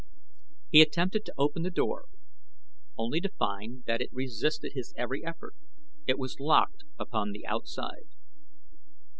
He 0.71 0.81
attempted 0.81 1.25
to 1.25 1.33
open 1.37 1.61
the 1.61 1.69
door 1.69 2.07
only 2.97 3.21
to 3.21 3.29
find 3.29 3.83
that 3.85 4.01
it 4.01 4.11
resisted 4.11 4.71
his 4.73 4.95
every 4.97 5.23
effort 5.23 5.53
it 6.07 6.17
was 6.17 6.39
locked 6.39 6.85
upon 6.97 7.33
the 7.33 7.45
outside. 7.45 8.07